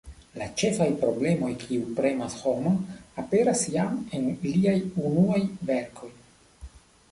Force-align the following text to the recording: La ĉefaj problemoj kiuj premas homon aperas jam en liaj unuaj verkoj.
La 0.41 0.45
ĉefaj 0.59 0.85
problemoj 1.01 1.49
kiuj 1.63 1.91
premas 1.99 2.39
homon 2.45 2.79
aperas 3.25 3.63
jam 3.75 4.01
en 4.21 4.27
liaj 4.49 4.75
unuaj 5.05 5.41
verkoj. 5.71 6.13